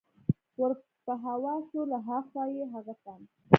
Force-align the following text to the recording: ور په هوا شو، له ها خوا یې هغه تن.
ور 0.59 0.71
په 1.05 1.13
هوا 1.25 1.55
شو، 1.69 1.79
له 1.91 1.97
ها 2.07 2.17
خوا 2.27 2.43
یې 2.55 2.65
هغه 2.73 2.93
تن. 3.03 3.21